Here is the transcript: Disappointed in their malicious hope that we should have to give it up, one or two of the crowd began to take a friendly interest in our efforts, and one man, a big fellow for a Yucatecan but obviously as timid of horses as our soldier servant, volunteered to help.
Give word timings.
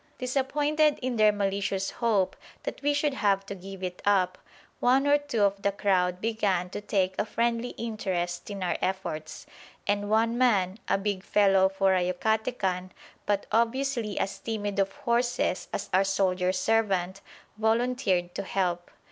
Disappointed 0.17 0.97
in 1.03 1.17
their 1.17 1.31
malicious 1.31 1.91
hope 1.91 2.35
that 2.63 2.81
we 2.81 2.91
should 2.91 3.13
have 3.13 3.45
to 3.45 3.53
give 3.53 3.83
it 3.83 4.01
up, 4.03 4.39
one 4.79 5.05
or 5.05 5.19
two 5.19 5.43
of 5.43 5.61
the 5.61 5.71
crowd 5.71 6.19
began 6.19 6.71
to 6.71 6.81
take 6.81 7.13
a 7.19 7.23
friendly 7.25 7.75
interest 7.77 8.49
in 8.49 8.63
our 8.63 8.75
efforts, 8.81 9.45
and 9.85 10.09
one 10.09 10.39
man, 10.39 10.79
a 10.87 10.97
big 10.97 11.21
fellow 11.23 11.69
for 11.69 11.93
a 11.93 12.01
Yucatecan 12.11 12.89
but 13.27 13.45
obviously 13.51 14.17
as 14.19 14.39
timid 14.39 14.79
of 14.79 14.91
horses 14.91 15.67
as 15.71 15.87
our 15.93 16.03
soldier 16.03 16.51
servant, 16.51 17.21
volunteered 17.57 18.33
to 18.33 18.41
help. 18.41 18.89